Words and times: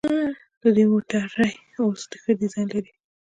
د 0.61 0.63
دوی 0.75 0.85
موټرې 0.91 1.51
اوس 1.81 2.01
ښه 2.21 2.31
ډیزاین 2.39 2.67
لري. 2.73 2.93